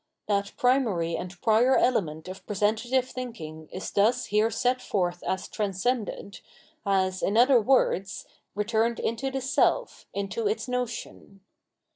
[0.25, 6.39] That primary and prior element of presentative thinking is thus here set forth as transcended,
[6.83, 8.25] has, in other words,
[8.55, 11.41] returned into the self, into its notion.